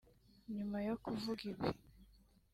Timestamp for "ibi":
1.51-1.69